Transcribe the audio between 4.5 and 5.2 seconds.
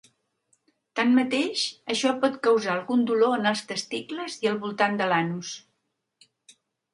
al voltant de